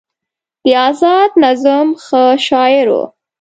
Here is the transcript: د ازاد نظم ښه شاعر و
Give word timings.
د 0.63 0.65
ازاد 0.87 1.31
نظم 1.43 1.87
ښه 2.05 2.23
شاعر 2.47 2.87
و 2.91 2.95